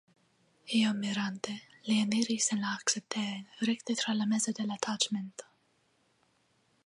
Iom 0.77 1.01
mirante, 1.01 1.57
li 1.89 1.97
eniris 2.05 2.47
en 2.55 2.63
la 2.63 2.71
akceptejon 2.79 3.69
rekte 3.71 3.97
tra 4.01 4.17
la 4.21 4.29
mezo 4.33 4.57
de 4.61 4.67
la 4.71 4.79
taĉmento. 4.87 5.51